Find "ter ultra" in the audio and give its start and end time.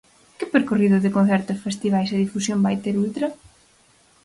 2.83-3.27